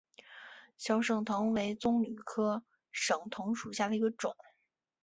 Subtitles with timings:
[0.79, 4.35] 小省藤为棕榈科省藤属下的一个种。